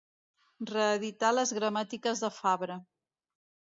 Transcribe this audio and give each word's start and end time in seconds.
Reeditar 0.69 1.31
les 1.39 1.53
gramàtiques 1.59 2.25
de 2.25 2.33
Fabra. 2.39 2.79